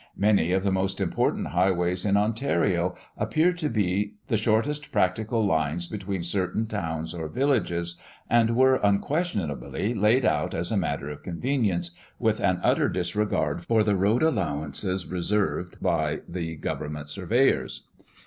Many 0.17 0.51
of 0.51 0.63
the 0.63 0.71
most 0.71 0.99
important 0.99 1.49
highways 1.49 2.05
in 2.05 2.17
Ontario 2.17 2.95
appear 3.17 3.53
to 3.53 3.69
be 3.69 4.15
the 4.29 4.35
shortest 4.35 4.91
practical 4.91 5.45
lines 5.45 5.85
between 5.85 6.23
certain 6.23 6.65
towns 6.65 7.13
or 7.13 7.27
villages, 7.27 7.97
and 8.27 8.55
were 8.55 8.77
unquestionably 8.77 9.93
laid 9.93 10.25
out 10.25 10.55
as 10.55 10.71
a 10.71 10.75
matter 10.75 11.11
of 11.11 11.21
convenience, 11.21 11.91
with 12.17 12.39
an 12.39 12.59
utter 12.63 12.89
disregard 12.89 13.63
for 13.63 13.83
the 13.83 13.95
road 13.95 14.23
allowances 14.23 15.05
reserved 15.05 15.79
by 15.79 16.21
the 16.27 16.55
government 16.55 17.07
surveyors. 17.07 17.87